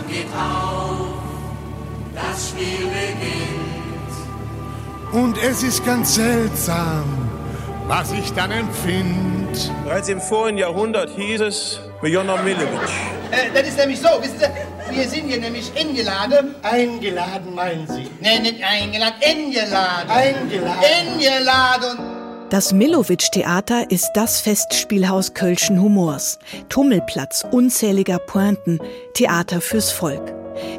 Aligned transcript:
Vorhang 0.00 0.06
geht 0.08 0.26
auf, 0.34 1.08
das 2.14 2.48
Spiel 2.50 2.86
beginnt. 2.86 4.10
Und 5.12 5.36
es 5.42 5.62
ist 5.62 5.84
ganz 5.84 6.14
seltsam, 6.14 7.04
was 7.86 8.12
ich 8.12 8.32
dann 8.32 8.50
empfinde. 8.50 9.50
Bereits 9.84 10.08
im 10.08 10.20
vorigen 10.20 10.58
Jahrhundert 10.58 11.10
hieß 11.10 11.40
es 11.40 11.80
Mijona 12.02 12.36
Milovic. 12.36 12.68
Äh, 13.32 13.50
das 13.52 13.68
ist 13.68 13.78
nämlich 13.78 14.00
so, 14.00 14.08
wissen 14.20 14.38
Sie, 14.38 14.96
wir 14.96 15.08
sind 15.08 15.28
hier 15.28 15.40
nämlich 15.40 15.72
eingeladen. 15.76 16.54
Eingeladen, 16.62 17.54
meinen 17.54 17.86
Sie? 17.86 18.08
Nee, 18.20 18.38
nicht 18.40 18.62
eingeladen, 18.62 19.16
eingeladen. 19.22 20.10
Eingeladen. 20.10 20.84
Eingeladen. 20.84 22.09
Das 22.50 22.72
Millowitsch-Theater 22.72 23.92
ist 23.92 24.10
das 24.14 24.40
Festspielhaus 24.40 25.34
Kölschen 25.34 25.80
Humors, 25.80 26.40
Tummelplatz 26.68 27.46
unzähliger 27.48 28.18
Pointen, 28.18 28.80
Theater 29.14 29.60
fürs 29.60 29.92
Volk. 29.92 30.34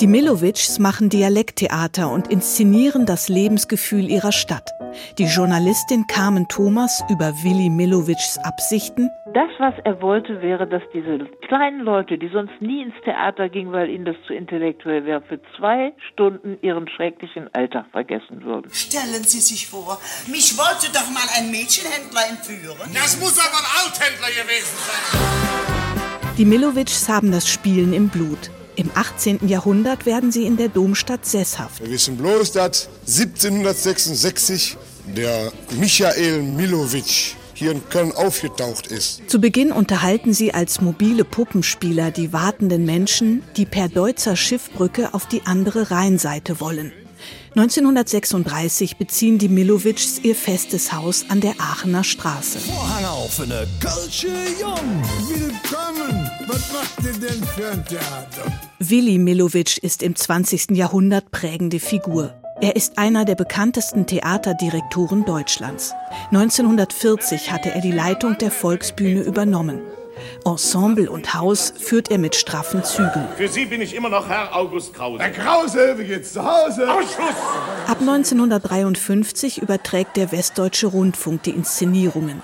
Die 0.00 0.06
Millowitschs 0.06 0.78
machen 0.78 1.08
Dialekttheater 1.08 2.10
und 2.10 2.28
inszenieren 2.28 3.06
das 3.06 3.28
Lebensgefühl 3.28 4.10
ihrer 4.10 4.32
Stadt. 4.32 4.70
Die 5.18 5.24
Journalistin 5.24 6.06
Carmen 6.06 6.48
Thomas 6.48 7.02
über 7.10 7.32
Willi 7.42 7.70
Millowitschs 7.70 8.38
Absichten. 8.38 9.10
Das, 9.32 9.50
was 9.58 9.74
er 9.84 10.00
wollte, 10.00 10.40
wäre, 10.40 10.66
dass 10.66 10.82
diese 10.94 11.18
kleinen 11.46 11.80
Leute, 11.80 12.18
die 12.18 12.28
sonst 12.28 12.60
nie 12.60 12.82
ins 12.82 12.94
Theater 13.04 13.48
gingen, 13.48 13.72
weil 13.72 13.90
ihnen 13.90 14.04
das 14.04 14.16
zu 14.26 14.32
intellektuell 14.32 15.04
wäre, 15.04 15.22
für 15.22 15.40
zwei 15.56 15.92
Stunden 16.12 16.58
ihren 16.62 16.88
schrecklichen 16.88 17.52
Alltag 17.54 17.86
vergessen 17.92 18.44
würden. 18.44 18.70
Stellen 18.72 19.24
Sie 19.24 19.40
sich 19.40 19.66
vor, 19.66 19.98
mich 20.30 20.56
wollte 20.56 20.92
doch 20.92 21.10
mal 21.10 21.28
ein 21.38 21.50
Mädchenhändler 21.50 22.28
entführen. 22.30 22.90
Das 22.94 23.20
muss 23.20 23.38
aber 23.38 23.58
ein 23.58 23.84
Althändler 23.84 24.28
gewesen 24.28 24.76
sein. 24.76 26.34
Die 26.38 26.44
Millowitschs 26.44 27.08
haben 27.08 27.32
das 27.32 27.48
Spielen 27.48 27.92
im 27.92 28.08
Blut. 28.08 28.50
Im 28.76 28.90
18. 28.94 29.48
Jahrhundert 29.48 30.04
werden 30.04 30.30
sie 30.30 30.44
in 30.44 30.58
der 30.58 30.68
Domstadt 30.68 31.24
sesshaft. 31.24 31.80
Wir 31.82 31.90
wissen 31.90 32.18
bloß, 32.18 32.52
dass 32.52 32.88
1766 33.06 34.76
der 35.16 35.50
Michael 35.78 36.42
Milowitsch 36.42 37.34
hier 37.54 37.72
in 37.72 37.88
Köln 37.88 38.12
aufgetaucht 38.12 38.88
ist. 38.88 39.22
Zu 39.28 39.40
Beginn 39.40 39.72
unterhalten 39.72 40.34
sie 40.34 40.52
als 40.52 40.82
mobile 40.82 41.24
Puppenspieler 41.24 42.10
die 42.10 42.34
wartenden 42.34 42.84
Menschen, 42.84 43.42
die 43.56 43.64
per 43.64 43.88
Deutzer 43.88 44.36
Schiffbrücke 44.36 45.14
auf 45.14 45.26
die 45.26 45.40
andere 45.46 45.90
Rheinseite 45.90 46.60
wollen. 46.60 46.92
1936 47.54 48.96
beziehen 48.96 49.38
die 49.38 49.48
Millowitschs 49.48 50.20
ihr 50.22 50.34
festes 50.34 50.92
Haus 50.92 51.24
an 51.28 51.40
der 51.40 51.54
Aachener 51.58 52.04
Straße. 52.04 52.58
Vorhang 52.58 53.04
auf 53.04 53.38
in 53.42 53.48
der 53.48 53.66
Kölsche 53.80 54.28
Jung. 54.60 55.02
Willkommen! 55.28 56.30
Was 56.46 56.72
macht 56.72 57.04
ihr 57.04 57.12
denn 57.12 57.42
für 57.44 57.70
ein 57.70 57.84
Theater? 57.84 58.52
Willi 58.78 59.18
Millowitsch 59.18 59.78
ist 59.78 60.02
im 60.02 60.14
20. 60.14 60.72
Jahrhundert 60.72 61.30
prägende 61.30 61.80
Figur. 61.80 62.34
Er 62.60 62.74
ist 62.74 62.96
einer 62.96 63.24
der 63.24 63.34
bekanntesten 63.34 64.06
Theaterdirektoren 64.06 65.24
Deutschlands. 65.24 65.92
1940 66.30 67.50
hatte 67.50 67.70
er 67.70 67.82
die 67.82 67.92
Leitung 67.92 68.38
der 68.38 68.50
Volksbühne 68.50 69.20
übernommen. 69.20 69.80
Ensemble 70.44 71.10
und 71.10 71.34
Haus 71.34 71.72
führt 71.78 72.10
er 72.10 72.18
mit 72.18 72.34
straffen 72.34 72.84
Zügen. 72.84 73.26
Für 73.36 73.48
Sie 73.48 73.66
bin 73.66 73.80
ich 73.80 73.94
immer 73.94 74.08
noch 74.08 74.28
Herr 74.28 74.54
August 74.54 74.94
Krause. 74.94 75.22
Herr 75.22 75.30
Krause, 75.30 75.94
wie 75.98 76.04
geht's 76.04 76.32
zu 76.32 76.44
Hause? 76.44 76.90
Ausschluss! 76.90 77.34
Ab 77.86 77.98
1953 78.00 79.62
überträgt 79.62 80.16
der 80.16 80.32
Westdeutsche 80.32 80.86
Rundfunk 80.86 81.42
die 81.42 81.50
Inszenierungen. 81.50 82.42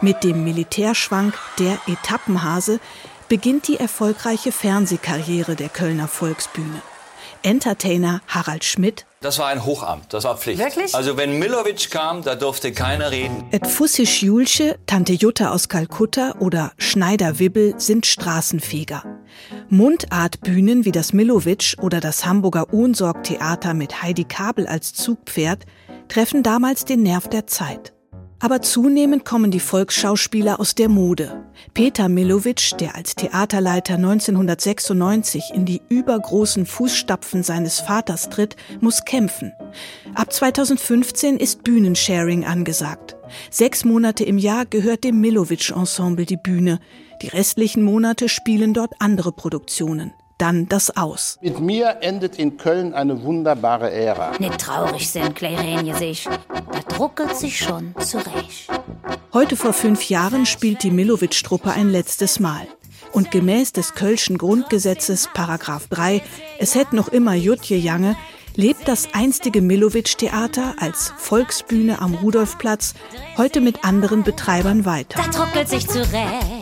Mit 0.00 0.24
dem 0.24 0.44
Militärschwank 0.44 1.34
Der 1.58 1.78
Etappenhase 1.86 2.80
beginnt 3.28 3.68
die 3.68 3.76
erfolgreiche 3.76 4.50
Fernsehkarriere 4.50 5.56
der 5.56 5.68
Kölner 5.68 6.08
Volksbühne. 6.08 6.82
Entertainer 7.42 8.20
Harald 8.26 8.64
Schmidt 8.64 9.06
Das 9.22 9.38
war 9.38 9.48
ein 9.48 9.66
Hochamt, 9.66 10.14
das 10.14 10.24
war 10.24 10.38
Pflicht. 10.38 10.60
Wirklich? 10.60 10.94
Also 10.94 11.18
wenn 11.18 11.38
Millowitsch 11.38 11.90
kam, 11.90 12.22
da 12.22 12.36
durfte 12.36 12.72
keiner 12.72 13.10
reden. 13.10 13.44
Et 13.50 13.66
Fussisch 13.66 14.22
Julche, 14.22 14.78
Tante 14.86 15.12
Jutta 15.12 15.50
aus 15.50 15.68
Kalkutta 15.68 16.36
oder 16.38 16.72
Schneider 16.78 17.38
Wibbel 17.38 17.74
sind 17.76 18.06
Straßenfeger. 18.06 19.04
Mundartbühnen 19.68 20.86
wie 20.86 20.92
das 20.92 21.12
Millowitsch 21.12 21.76
oder 21.82 22.00
das 22.00 22.24
Hamburger 22.24 22.72
Ohnsorg-Theater 22.72 23.74
mit 23.74 24.00
Heidi 24.02 24.24
Kabel 24.24 24.66
als 24.66 24.94
Zugpferd 24.94 25.66
treffen 26.08 26.42
damals 26.42 26.86
den 26.86 27.02
Nerv 27.02 27.28
der 27.28 27.46
Zeit. 27.46 27.92
Aber 28.42 28.62
zunehmend 28.62 29.26
kommen 29.26 29.50
die 29.50 29.60
Volksschauspieler 29.60 30.60
aus 30.60 30.74
der 30.74 30.88
Mode. 30.88 31.44
Peter 31.74 32.08
Millowitsch, 32.08 32.72
der 32.80 32.96
als 32.96 33.14
Theaterleiter 33.14 33.94
1996 33.94 35.50
in 35.54 35.66
die 35.66 35.82
übergroßen 35.90 36.64
Fußstapfen 36.64 37.42
seines 37.42 37.80
Vaters 37.80 38.30
tritt, 38.30 38.56
muss 38.80 39.04
kämpfen. 39.04 39.52
Ab 40.14 40.32
2015 40.32 41.36
ist 41.36 41.64
Bühnensharing 41.64 42.46
angesagt. 42.46 43.14
Sechs 43.50 43.84
Monate 43.84 44.24
im 44.24 44.38
Jahr 44.38 44.64
gehört 44.64 45.04
dem 45.04 45.20
Millowitsch-Ensemble 45.20 46.24
die 46.24 46.38
Bühne. 46.38 46.80
Die 47.20 47.28
restlichen 47.28 47.82
Monate 47.82 48.30
spielen 48.30 48.72
dort 48.72 48.94
andere 49.00 49.32
Produktionen. 49.32 50.14
Dann 50.40 50.66
das 50.70 50.96
Aus. 50.96 51.38
Mit 51.42 51.60
mir 51.60 51.98
endet 52.00 52.38
in 52.38 52.56
Köln 52.56 52.94
eine 52.94 53.22
wunderbare 53.24 53.92
Ära. 53.92 54.32
Nicht 54.38 54.58
traurig 54.58 55.10
sein, 55.10 55.34
Kleine 55.34 55.94
sich. 55.94 56.26
Da 56.48 56.80
druckelt 56.88 57.36
sich 57.36 57.58
schon 57.58 57.94
zurecht. 57.98 58.70
Heute 59.34 59.56
vor 59.56 59.74
fünf 59.74 60.08
Jahren 60.08 60.46
spielt 60.46 60.82
die 60.82 60.90
Millowitsch-Truppe 60.90 61.72
ein 61.72 61.90
letztes 61.90 62.40
Mal. 62.40 62.66
Und 63.12 63.30
gemäß 63.30 63.72
des 63.72 63.92
Kölschen 63.94 64.38
Grundgesetzes, 64.38 65.28
Paragraph 65.34 65.88
3, 65.88 66.22
es 66.58 66.74
hätt 66.74 66.94
noch 66.94 67.08
immer 67.08 67.34
Jutje 67.34 67.76
Jange, 67.76 68.16
lebt 68.56 68.88
das 68.88 69.08
einstige 69.12 69.60
Millowitsch-Theater 69.62 70.74
als 70.78 71.12
Volksbühne 71.16 72.00
am 72.00 72.14
Rudolfplatz 72.14 72.94
heute 73.36 73.60
mit 73.60 73.84
anderen 73.84 74.22
Betreibern 74.22 74.84
weiter. 74.84 75.20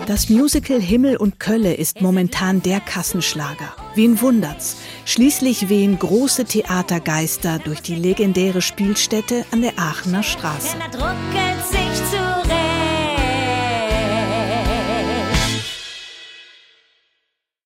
Das 0.06 0.28
Musical 0.28 0.81
Himmel 0.81 1.16
und 1.16 1.41
Kölle 1.41 1.75
ist 1.75 2.00
momentan 2.00 2.62
der 2.62 2.81
Kassenschlager. 2.81 3.75
Wen 3.94 4.21
wundert's? 4.21 4.77
Schließlich 5.04 5.69
wehen 5.69 5.98
große 5.98 6.44
Theatergeister 6.44 7.59
durch 7.59 7.82
die 7.82 7.94
legendäre 7.94 8.62
Spielstätte 8.62 9.44
an 9.50 9.62
der 9.62 9.78
Aachener 9.78 10.22
Straße. 10.22 10.77